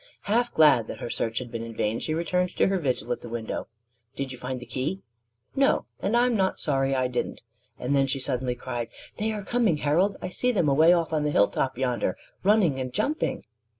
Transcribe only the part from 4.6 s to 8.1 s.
key?" "No; and I'm not sorry I didn't." And then